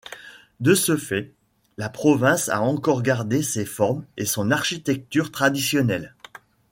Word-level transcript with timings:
De 0.61 0.73
ce 0.73 0.97
fait, 0.97 1.31
la 1.77 1.87
province 1.87 2.49
a 2.49 2.61
encore 2.61 3.03
gardé 3.03 3.43
ses 3.43 3.65
formes 3.65 4.03
et 4.17 4.25
son 4.25 4.49
architecture 4.49 5.31
traditionnelles. 5.31 6.15